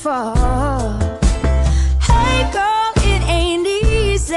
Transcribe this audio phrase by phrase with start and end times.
[0.00, 0.98] fall.
[2.00, 4.34] Hey girl, it ain't easy.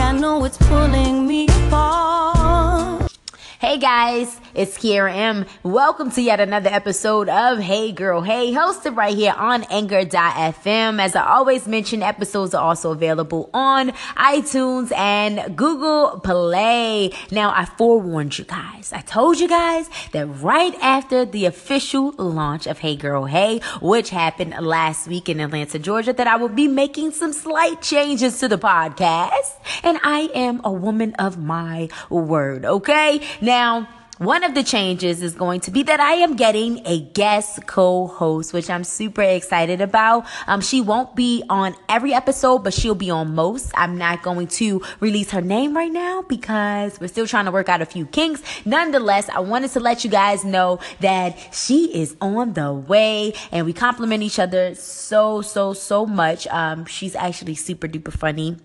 [0.00, 3.12] I know it's pulling me apart.
[3.60, 5.46] Hey guys, it's Kiera M.
[5.64, 11.00] Welcome to yet another episode of Hey Girl Hey, hosted right here on Anchor.fm.
[11.00, 17.10] As I always mention, episodes are also available on iTunes and Google Play.
[17.32, 18.92] Now, I forewarned you guys.
[18.92, 24.10] I told you guys that right after the official launch of Hey Girl Hey, which
[24.10, 28.46] happened last week in Atlanta, Georgia, that I will be making some slight changes to
[28.46, 29.58] the podcast.
[29.82, 33.20] And I am a woman of my word, okay?
[33.40, 37.66] Now, one of the changes is going to be that I am getting a guest
[37.66, 40.26] co-host, which I'm super excited about.
[40.46, 43.72] Um, she won't be on every episode, but she'll be on most.
[43.74, 47.68] I'm not going to release her name right now because we're still trying to work
[47.68, 48.40] out a few kinks.
[48.64, 53.66] Nonetheless, I wanted to let you guys know that she is on the way and
[53.66, 56.46] we compliment each other so, so, so much.
[56.46, 58.58] Um, she's actually super duper funny.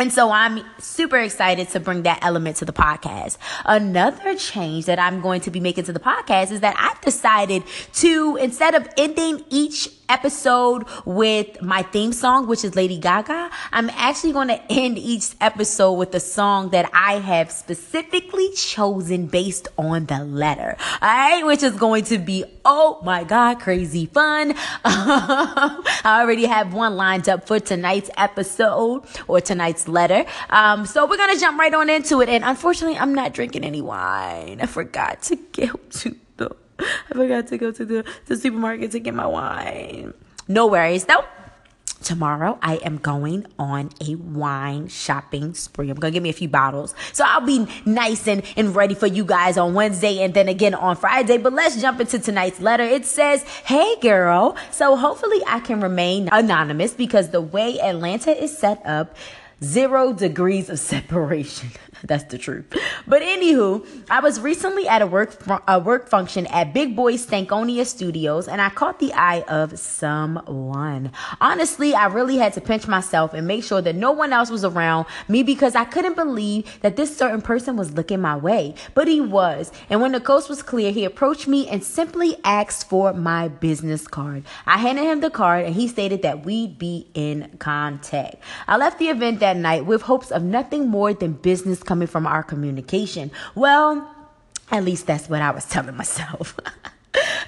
[0.00, 3.36] And so I'm super excited to bring that element to the podcast.
[3.66, 7.64] Another change that I'm going to be making to the podcast is that I've decided
[7.96, 13.88] to, instead of ending each episode with my theme song, which is Lady Gaga, I'm
[13.90, 19.68] actually going to end each episode with a song that I have specifically chosen based
[19.78, 20.76] on the letter.
[21.00, 24.54] All right, which is going to be, oh my God, crazy fun.
[24.84, 30.24] I already have one lined up for tonight's episode or tonight's letter.
[30.50, 32.28] Um, so we're going to jump right on into it.
[32.28, 34.60] And unfortunately, I'm not drinking any wine.
[34.60, 36.16] I forgot to get to
[37.20, 40.14] forgot to go to the, the supermarket to get my wine.
[40.48, 41.24] No worries though.
[42.02, 45.90] Tomorrow I am going on a wine shopping spree.
[45.90, 46.94] I'm gonna give me a few bottles.
[47.12, 50.74] So I'll be nice and, and ready for you guys on Wednesday and then again
[50.74, 51.36] on Friday.
[51.36, 52.84] But let's jump into tonight's letter.
[52.84, 54.56] It says, Hey girl.
[54.70, 59.14] So hopefully I can remain anonymous because the way Atlanta is set up,
[59.62, 61.70] zero degrees of separation.
[62.02, 62.74] That's the truth.
[63.06, 67.86] But anywho, I was recently at a work a work function at Big Boi Stankonia
[67.86, 71.12] Studios, and I caught the eye of someone.
[71.40, 74.64] Honestly, I really had to pinch myself and make sure that no one else was
[74.64, 78.74] around me because I couldn't believe that this certain person was looking my way.
[78.94, 82.88] But he was, and when the coast was clear, he approached me and simply asked
[82.88, 84.44] for my business card.
[84.66, 88.36] I handed him the card, and he stated that we'd be in contact.
[88.68, 92.26] I left the event that night with hopes of nothing more than business coming from
[92.26, 92.89] our communication.
[93.54, 94.14] Well,
[94.70, 96.58] at least that's what I was telling myself.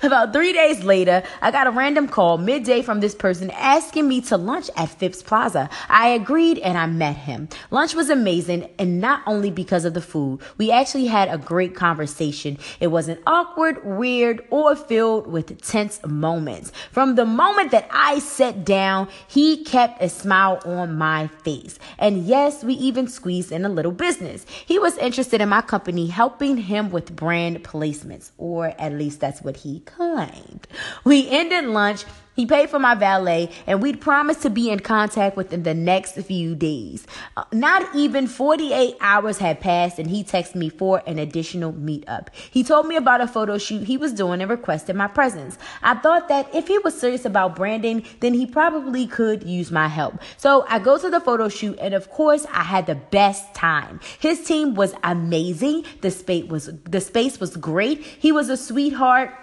[0.04, 4.20] About three days later, I got a random call midday from this person asking me
[4.22, 5.70] to lunch at Phipps Plaza.
[5.88, 7.48] I agreed and I met him.
[7.70, 11.76] Lunch was amazing, and not only because of the food, we actually had a great
[11.76, 12.58] conversation.
[12.80, 16.72] It wasn't awkward, weird, or filled with tense moments.
[16.90, 21.78] From the moment that I sat down, he kept a smile on my face.
[21.96, 24.46] And yes, we even squeezed in a little business.
[24.66, 29.42] He was interested in my company, helping him with brand placements, or at least that's
[29.42, 30.66] what he claimed.
[31.04, 32.04] We ended lunch.
[32.34, 36.14] He paid for my valet, and we'd promised to be in contact within the next
[36.14, 37.06] few days.
[37.36, 42.28] Uh, not even 48 hours had passed, and he texted me for an additional meetup.
[42.50, 45.58] He told me about a photo shoot he was doing and requested my presence.
[45.82, 49.88] I thought that if he was serious about branding, then he probably could use my
[49.88, 50.18] help.
[50.38, 54.00] So I go to the photo shoot, and of course, I had the best time.
[54.20, 55.84] His team was amazing.
[56.00, 58.00] The space was the space was great.
[58.00, 59.34] He was a sweetheart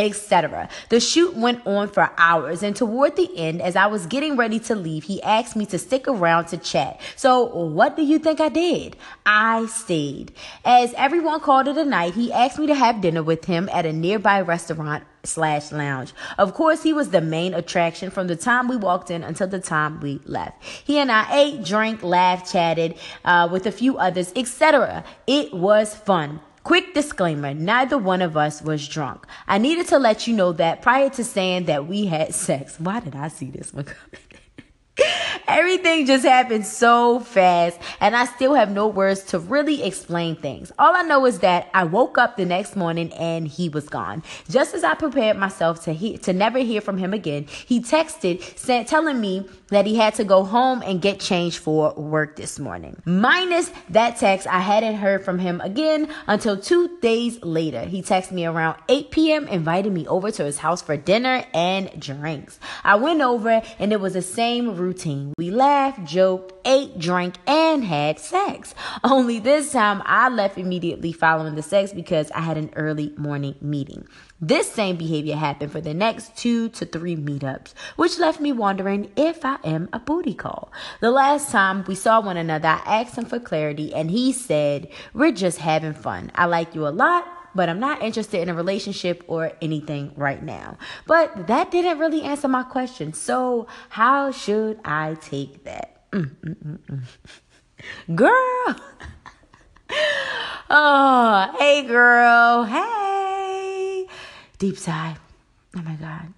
[0.00, 0.68] etc.
[0.88, 4.58] The shoot went on for hours, and toward the end, as I was getting ready
[4.60, 7.00] to leave, he asked me to stick around to chat.
[7.16, 8.96] So, what do you think I did?
[9.26, 10.32] I stayed.
[10.64, 13.86] As everyone called it a night, he asked me to have dinner with him at
[13.86, 16.12] a nearby restaurant slash lounge.
[16.38, 19.60] Of course, he was the main attraction from the time we walked in until the
[19.60, 20.62] time we left.
[20.62, 25.04] He and I ate, drank, laughed, chatted uh, with a few others, etc.
[25.26, 26.40] It was fun.
[26.62, 29.26] Quick disclaimer neither one of us was drunk.
[29.48, 32.78] I needed to let you know that prior to saying that we had sex.
[32.78, 34.20] Why did I see this one coming?
[35.50, 40.70] Everything just happened so fast, and I still have no words to really explain things.
[40.78, 44.22] All I know is that I woke up the next morning and he was gone.
[44.48, 48.86] Just as I prepared myself to hear, to never hear from him again, he texted,
[48.86, 53.02] telling me that he had to go home and get changed for work this morning.
[53.04, 57.80] Minus that text, I hadn't heard from him again until two days later.
[57.82, 61.90] He texted me around 8 p.m., invited me over to his house for dinner and
[62.00, 62.60] drinks.
[62.84, 65.34] I went over and it was the same routine.
[65.40, 68.74] We laughed, joked, ate, drank, and had sex.
[69.02, 73.54] Only this time I left immediately following the sex because I had an early morning
[73.62, 74.06] meeting.
[74.38, 79.12] This same behavior happened for the next two to three meetups, which left me wondering
[79.16, 80.70] if I am a booty call.
[81.00, 84.88] The last time we saw one another, I asked him for clarity and he said,
[85.14, 86.32] We're just having fun.
[86.34, 90.42] I like you a lot, but I'm not interested in a relationship or anything right
[90.42, 90.78] now.
[91.06, 93.12] But that didn't really answer my question.
[93.12, 96.10] So, how should I take that?
[96.12, 98.76] Mm, mm, mm, girl.
[100.70, 102.64] oh, hey, girl.
[102.64, 104.06] Hey.
[104.58, 105.16] Deep sigh.
[105.76, 106.34] Oh my God.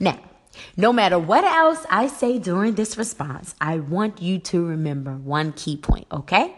[0.00, 0.18] Now,
[0.76, 5.52] no matter what else I say during this response, I want you to remember one
[5.52, 6.54] key point, okay?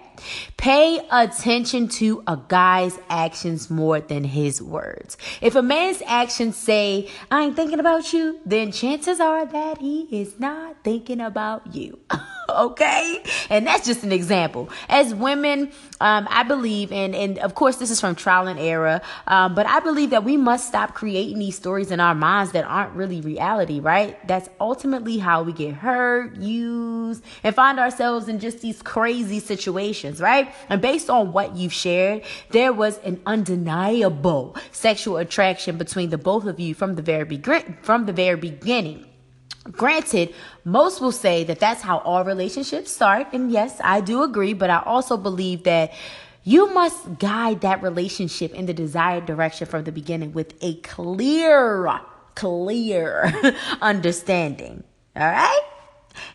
[0.56, 5.17] Pay attention to a guy's actions more than his words.
[5.40, 10.02] If a man's actions say, I ain't thinking about you, then chances are that he
[10.11, 11.99] is not thinking about you.
[12.50, 13.22] okay?
[13.49, 14.70] And that's just an example.
[14.88, 15.70] As women,
[16.00, 19.67] um, I believe, and, and of course, this is from trial and error, um, but
[19.67, 23.20] I believe that we must stop creating these stories in our minds that aren't really
[23.20, 24.17] reality, right?
[24.26, 30.09] That's ultimately how we get hurt, used, and find ourselves in just these crazy situations,
[30.18, 30.54] right?
[30.70, 36.46] And based on what you've shared, there was an undeniable sexual attraction between the both
[36.46, 37.42] of you from the very be-
[37.82, 39.04] from the very beginning.
[39.70, 40.34] Granted,
[40.64, 43.28] most will say that that's how all relationships start.
[43.34, 45.92] And yes, I do agree, but I also believe that
[46.44, 52.00] you must guide that relationship in the desired direction from the beginning with a clear,
[52.34, 54.82] clear understanding.
[55.14, 55.69] All right?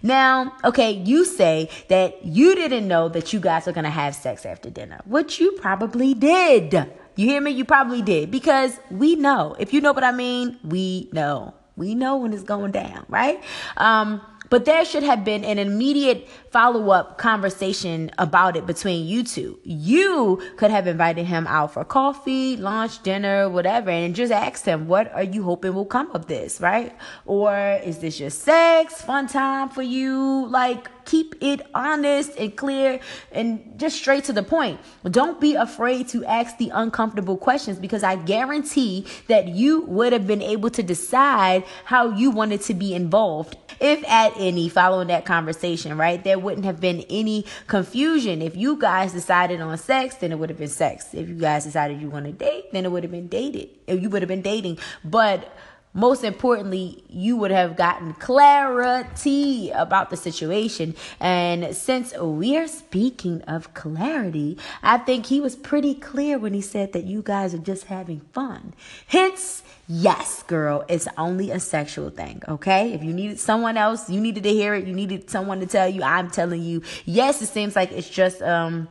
[0.04, 4.16] Now, okay, you say that you didn't know that you guys are going to have
[4.16, 6.74] sex after dinner, which you probably did.
[7.16, 7.52] You hear me?
[7.52, 9.56] You probably did because we know.
[9.58, 11.54] If you know what I mean, we know.
[11.78, 13.44] We know when it's going down, right?
[13.78, 19.24] Um, but there should have been an immediate follow up conversation about it between you
[19.24, 19.60] two.
[19.64, 24.88] You could have invited him out for coffee, lunch, dinner, whatever, and just asked him,
[24.88, 26.96] What are you hoping will come of this, right?
[27.26, 30.48] Or is this just sex, fun time for you?
[30.48, 33.00] Like, keep it honest and clear
[33.31, 34.80] and just straight to the point.
[35.10, 40.28] Don't be afraid to ask the uncomfortable questions because I guarantee that you would have
[40.28, 45.25] been able to decide how you wanted to be involved if at any following that
[45.25, 46.24] conversation, right?
[46.24, 48.42] There wouldn't have been any confusion.
[48.42, 51.13] If you guys decided on sex, then it would have been sex.
[51.13, 53.69] If you guys decided you want to date, then it would have been dated.
[53.88, 54.80] You would have been dating.
[55.04, 55.54] But
[55.96, 60.94] most importantly, you would have gotten clarity about the situation.
[61.22, 66.60] And since we are speaking of clarity, I think he was pretty clear when he
[66.60, 68.74] said that you guys are just having fun.
[69.08, 72.92] Hence, yes, girl, it's only a sexual thing, okay?
[72.92, 75.88] If you needed someone else, you needed to hear it, you needed someone to tell
[75.88, 78.90] you, I'm telling you, yes, it seems like it's just, um,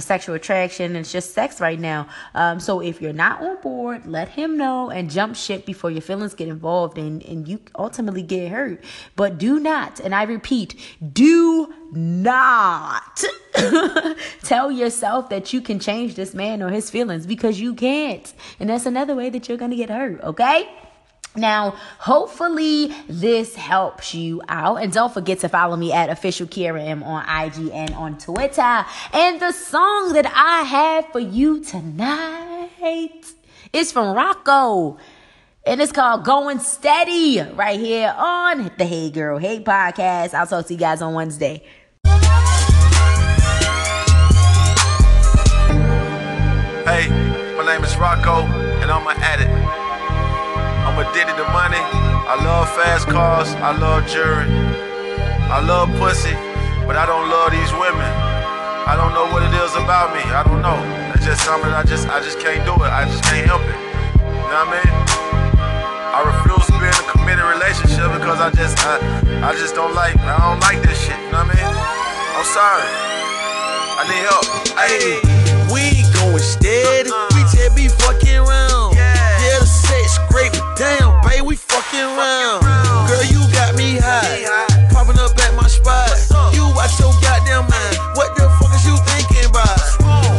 [0.00, 0.96] sexual attraction.
[0.96, 2.08] It's just sex right now.
[2.34, 6.02] Um, so if you're not on board, let him know and jump ship before your
[6.02, 8.82] feelings get involved and, and you ultimately get hurt.
[9.16, 10.74] But do not, and I repeat,
[11.12, 13.22] do not
[14.42, 18.32] tell yourself that you can change this man or his feelings because you can't.
[18.58, 20.68] And that's another way that you're to get hurt, okay?
[21.36, 24.76] Now, hopefully this helps you out.
[24.76, 28.84] And don't forget to follow me at official Kira M on IG and on Twitter.
[29.12, 33.24] And the song that I have for you tonight
[33.72, 34.96] is from Rocco.
[35.66, 40.34] And it's called Going Steady right here on the Hey Girl Hey podcast.
[40.34, 41.64] I'll talk to you guys on Wednesday.
[46.84, 47.08] Hey,
[47.56, 48.42] my name is Rocco,
[48.82, 49.63] and I'm an addict.
[50.94, 51.82] I'm addicted to money.
[51.82, 53.50] I love fast cars.
[53.58, 54.46] I love jewelry.
[55.50, 56.30] I love pussy,
[56.86, 58.06] but I don't love these women.
[58.86, 60.22] I don't know what it is about me.
[60.30, 60.78] I don't know.
[61.10, 62.94] It's just something I just I just can't do it.
[62.94, 63.74] I just can't help it.
[63.74, 64.90] You know what I mean?
[66.14, 69.02] I refuse to be in a committed relationship because I just I,
[69.42, 71.18] I just don't like I don't like this shit.
[71.18, 71.74] You know what I mean?
[72.38, 72.86] I'm sorry.
[73.98, 74.46] I need help.
[74.78, 75.18] Hey,
[75.74, 77.10] we going steady.
[77.34, 77.50] We uh-uh.
[77.50, 78.93] just be fucking around.
[80.76, 82.62] Damn, babe, we fucking around.
[83.06, 84.44] Girl, you got me high.
[84.90, 86.10] Popping up at my spot.
[86.54, 87.96] You watch your goddamn mind.
[88.14, 89.78] What the fuck is you thinking about?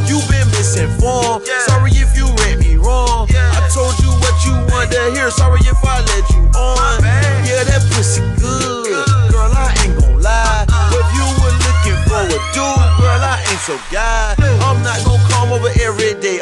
[0.08, 1.48] You been misinformed.
[1.68, 3.28] Sorry if you read me wrong.
[3.32, 5.32] I told you what you wanted to hear.
[5.32, 7.04] Sorry if I let you on.
[7.48, 9.32] Yeah, that pussy good.
[9.32, 10.66] Girl, I ain't gon' lie.
[10.92, 14.36] If you were looking for a dude, girl, I ain't so guy.
[14.66, 16.40] I'm not gon' come over every day.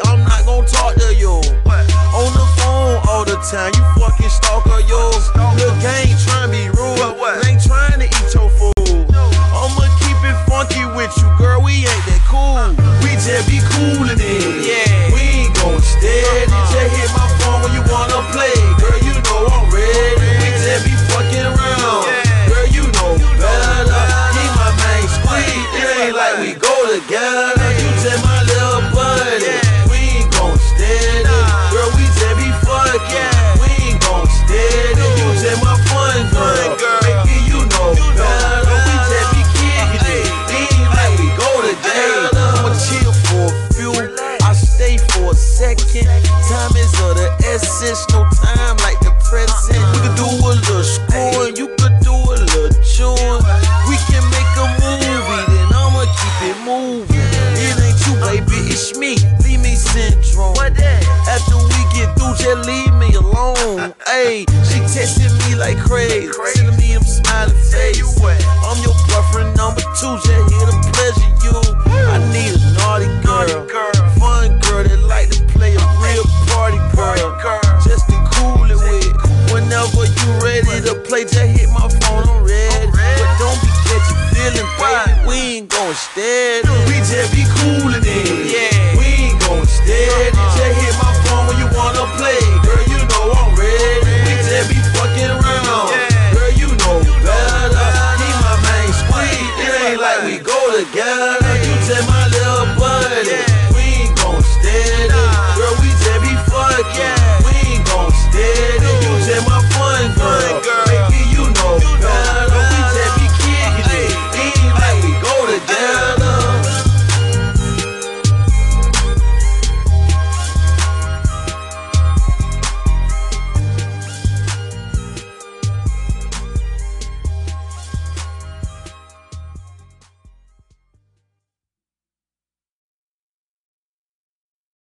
[45.64, 46.06] second.
[46.48, 48.33] Time is of the essence, no